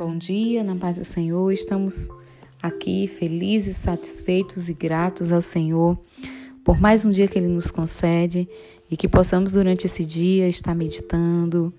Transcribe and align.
Bom 0.00 0.16
dia, 0.16 0.64
na 0.64 0.74
paz 0.74 0.96
do 0.96 1.04
Senhor. 1.04 1.52
Estamos 1.52 2.08
aqui 2.62 3.06
felizes, 3.06 3.76
satisfeitos 3.76 4.70
e 4.70 4.72
gratos 4.72 5.30
ao 5.30 5.42
Senhor 5.42 6.00
por 6.64 6.80
mais 6.80 7.04
um 7.04 7.10
dia 7.10 7.28
que 7.28 7.38
Ele 7.38 7.48
nos 7.48 7.70
concede 7.70 8.48
e 8.90 8.96
que 8.96 9.06
possamos 9.06 9.52
durante 9.52 9.84
esse 9.84 10.02
dia 10.02 10.48
estar 10.48 10.74
meditando, 10.74 11.70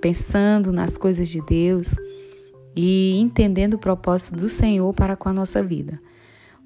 pensando 0.00 0.70
nas 0.70 0.96
coisas 0.96 1.28
de 1.28 1.42
Deus 1.42 1.96
e 2.76 3.18
entendendo 3.18 3.74
o 3.74 3.78
propósito 3.80 4.36
do 4.36 4.48
Senhor 4.48 4.94
para 4.94 5.16
com 5.16 5.28
a 5.28 5.32
nossa 5.32 5.60
vida. 5.60 6.00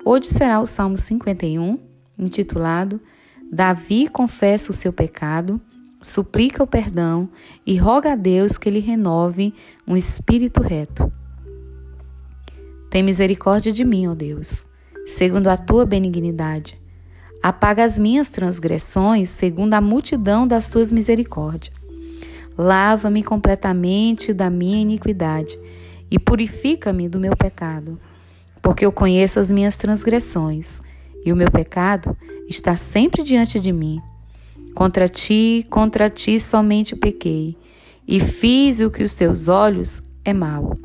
Hoje 0.05 0.29
será 0.29 0.61
o 0.61 0.67
Salmo 0.67 0.99
51, 0.99 1.79
intitulado 2.19 3.01
Davi 3.51 4.09
confessa 4.09 4.73
o 4.73 4.75
seu 4.75 4.93
pecado 4.93 5.59
suplica 6.01 6.63
o 6.63 6.67
perdão 6.67 7.29
e 7.67 7.77
roga 7.77 8.13
a 8.13 8.17
Deus 8.17 8.57
que 8.57 8.71
lhe 8.71 8.81
renove 8.81 9.55
um 9.87 9.97
espírito 9.97 10.61
reto. 10.61 11.13
Tem 12.91 13.03
misericórdia 13.03 13.71
de 13.71 13.85
mim, 13.85 14.07
ó 14.07 14.15
Deus, 14.15 14.65
segundo 15.07 15.49
a 15.49 15.57
tua 15.57 15.85
benignidade. 15.85 16.79
Apaga 17.43 17.85
as 17.85 17.99
minhas 17.99 18.31
transgressões, 18.31 19.29
segundo 19.31 19.75
a 19.75 19.81
multidão 19.81 20.47
das 20.47 20.71
tuas 20.71 20.91
misericórdias. 20.91 21.77
Lava-me 22.57 23.23
completamente 23.23 24.33
da 24.33 24.51
minha 24.51 24.81
iniquidade 24.81 25.59
e 26.11 26.19
purifica-me 26.19 27.09
do 27.09 27.21
meu 27.21 27.37
pecado, 27.37 28.01
porque 28.61 28.85
eu 28.85 28.91
conheço 28.91 29.39
as 29.39 29.51
minhas 29.51 29.77
transgressões 29.77 30.81
e 31.25 31.33
o 31.33 31.37
meu 31.37 31.51
pecado 31.51 32.17
está 32.49 32.75
sempre 32.75 33.23
diante 33.23 33.61
de 33.61 33.73
mim. 33.73 34.01
Contra 34.79 35.09
ti, 35.09 35.67
contra 35.69 36.09
ti 36.09 36.39
somente 36.39 36.95
pequei, 36.95 37.59
e 38.07 38.21
fiz 38.21 38.79
o 38.79 38.89
que 38.89 39.03
os 39.03 39.17
teus 39.17 39.49
olhos 39.49 40.01
é 40.25 40.33
mal, 40.33 40.79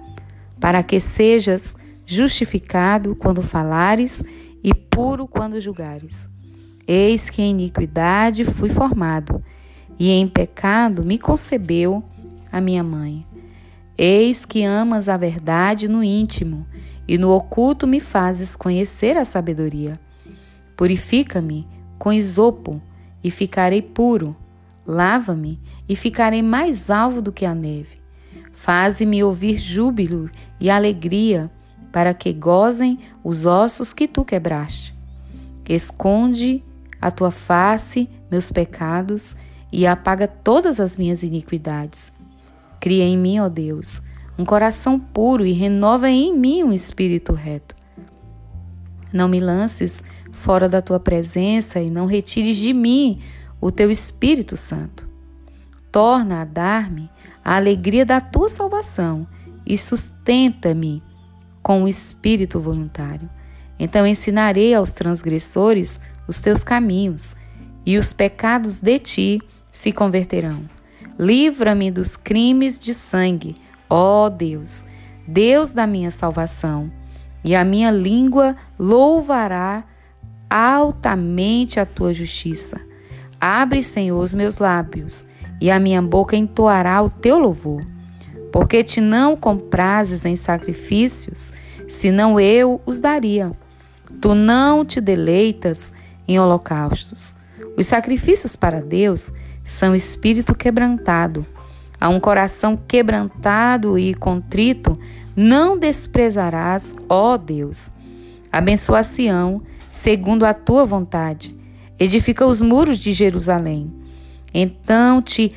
para 0.60 0.82
que 0.82 1.00
sejas 1.00 1.78
justificado 2.04 3.16
quando 3.16 3.44
falares 3.44 4.24
e 4.64 4.74
puro 4.74 5.28
quando 5.28 5.62
julgares. 5.62 6.28
Eis 6.88 7.30
que 7.30 7.44
em 7.44 7.52
iniquidade 7.52 8.44
fui 8.44 8.68
formado, 8.68 9.44
e 10.00 10.10
em 10.10 10.28
pecado 10.28 11.06
me 11.06 11.20
concebeu 11.20 12.04
a 12.52 12.60
minha 12.60 12.84
mãe. 12.84 13.24
Eis 13.96 14.44
que 14.44 14.64
amas 14.64 15.08
a 15.08 15.18
verdade 15.18 15.88
no 15.88 16.04
íntimo, 16.04 16.66
e 17.08 17.16
no 17.16 17.30
oculto 17.30 17.86
me 17.86 18.00
fazes 18.00 18.56
conhecer 18.56 19.18
a 19.18 19.24
sabedoria. 19.24 20.00
Purifica-me 20.76 21.68
com 22.00 22.12
isopo, 22.12 22.82
e 23.24 23.32
ficarei 23.32 23.82
puro. 23.82 24.36
Lava-me 24.86 25.60
e 25.88 25.96
ficarei 25.96 26.42
mais 26.42 26.90
alvo 26.90 27.22
do 27.22 27.32
que 27.32 27.46
a 27.46 27.56
neve. 27.56 28.02
Faze-me 28.54 29.24
ouvir 29.24 29.58
júbilo 29.58 30.30
e 30.60 30.70
alegria, 30.70 31.50
para 31.92 32.14
que 32.14 32.34
gozem 32.34 33.00
os 33.24 33.46
ossos 33.46 33.94
que 33.94 34.08
tu 34.08 34.26
quebraste. 34.26 34.96
Esconde 35.70 36.64
a 37.00 37.12
tua 37.12 37.32
face 37.32 38.10
meus 38.32 38.52
pecados 38.52 39.36
e 39.72 39.86
apaga 39.86 40.28
todas 40.28 40.80
as 40.80 40.98
minhas 40.98 41.24
iniquidades. 41.24 42.12
Cria 42.80 43.04
em 43.04 43.18
mim, 43.18 43.40
ó 43.40 43.48
Deus, 43.48 44.02
um 44.38 44.44
coração 44.44 45.00
puro 45.00 45.46
e 45.46 45.52
renova 45.52 46.10
em 46.10 46.38
mim 46.38 46.64
um 46.64 46.74
espírito 46.74 47.34
reto. 47.34 47.76
Não 49.14 49.30
me 49.30 49.40
lances 49.40 50.04
fora 50.32 50.68
da 50.68 50.82
tua 50.82 51.00
presença 51.00 51.80
e 51.80 51.90
não 51.90 52.08
retires 52.08 52.58
de 52.58 52.74
mim 52.74 53.22
o 53.62 53.72
teu 53.72 53.92
Espírito 53.92 54.58
Santo. 54.58 55.08
Torna 55.92 56.42
a 56.42 56.46
dar-me 56.46 57.10
a 57.46 57.56
alegria 57.56 58.06
da 58.06 58.20
tua 58.20 58.50
salvação 58.50 59.28
e 59.66 59.78
sustenta-me 59.78 61.04
com 61.62 61.84
o 61.84 61.88
espírito 61.88 62.60
voluntário. 62.60 63.30
Então 63.80 64.06
ensinarei 64.06 64.74
aos 64.74 64.92
transgressores 64.92 66.00
os 66.28 66.42
teus 66.42 66.64
caminhos, 66.64 67.36
e 67.86 67.98
os 67.98 68.14
pecados 68.14 68.80
de 68.80 68.98
ti 68.98 69.42
se 69.72 69.92
converterão. 69.92 70.64
Livra-me 71.20 71.92
dos 71.92 72.16
crimes 72.16 72.80
de 72.80 72.94
sangue, 72.94 73.56
ó 73.90 74.30
Deus, 74.30 74.86
Deus 75.28 75.74
da 75.74 75.86
minha 75.86 76.10
salvação, 76.10 76.92
e 77.44 77.56
a 77.56 77.64
minha 77.64 77.92
língua 77.92 78.56
louvará 78.80 79.84
altamente 80.50 81.80
a 81.80 81.86
tua 81.86 82.14
justiça. 82.14 82.80
Abre, 83.40 83.84
Senhor, 83.84 84.22
os 84.22 84.34
meus 84.34 84.58
lábios, 84.58 85.26
e 85.60 85.70
a 85.72 85.80
minha 85.80 86.02
boca 86.02 86.36
entoará 86.36 87.02
o 87.02 87.10
teu 87.10 87.38
louvor. 87.38 87.84
Porque 88.52 88.84
te 88.84 89.02
não 89.02 89.36
comprases 89.36 90.26
em 90.26 90.36
sacrifícios, 90.36 91.52
senão 91.88 92.40
eu 92.40 92.82
os 92.86 93.00
daria. 93.00 93.52
Tu 94.22 94.36
não 94.36 94.86
te 94.86 95.02
deleitas 95.02 95.92
em 96.28 96.40
holocaustos. 96.40 97.36
Os 97.76 97.88
sacrifícios 97.88 98.56
para 98.56 98.80
Deus 98.80 99.32
são 99.64 99.96
espírito 99.96 100.54
quebrantado. 100.54 101.46
A 102.00 102.10
um 102.10 102.20
coração 102.20 102.78
quebrantado 102.78 103.98
e 103.98 104.14
contrito 104.14 104.98
não 105.36 105.78
desprezarás, 105.78 106.96
ó 107.10 107.38
Deus. 107.38 107.92
Abençoa 108.52 109.04
Sião 109.04 109.62
segundo 109.90 110.46
a 110.46 110.54
tua 110.54 110.86
vontade. 110.86 111.56
Edifica 112.00 112.46
os 112.46 112.62
muros 112.62 112.98
de 112.98 113.14
Jerusalém. 113.14 113.94
Então 114.54 115.22
te 115.22 115.54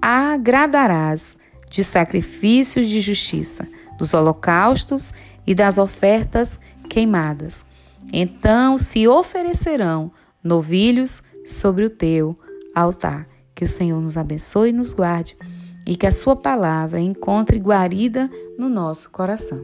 agradarás 0.00 1.36
de 1.70 1.82
sacrifícios 1.82 2.86
de 2.86 3.00
justiça, 3.00 3.66
dos 3.98 4.14
holocaustos 4.14 5.12
e 5.46 5.54
das 5.54 5.78
ofertas 5.78 6.58
queimadas. 6.88 7.64
Então 8.12 8.78
se 8.78 9.08
oferecerão 9.08 10.12
novilhos 10.42 11.22
sobre 11.44 11.84
o 11.84 11.90
teu 11.90 12.38
altar. 12.74 13.26
Que 13.54 13.64
o 13.64 13.68
Senhor 13.68 14.00
nos 14.00 14.16
abençoe 14.16 14.70
e 14.70 14.72
nos 14.72 14.94
guarde 14.94 15.36
e 15.86 15.96
que 15.96 16.06
a 16.06 16.12
sua 16.12 16.36
palavra 16.36 17.00
encontre 17.00 17.58
guarida 17.58 18.30
no 18.58 18.68
nosso 18.68 19.10
coração. 19.10 19.58